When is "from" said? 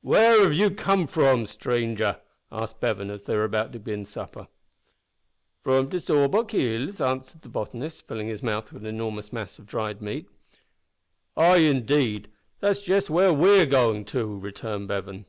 1.06-1.44, 5.60-5.90